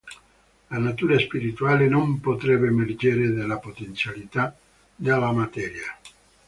La 0.69 0.79
natura 0.79 1.19
spirituale 1.19 1.87
non 1.87 2.19
potrebbe 2.21 2.65
emergere 2.65 3.31
dalle 3.31 3.59
potenzialità 3.59 4.57
della 4.95 5.31
materia. 5.31 5.95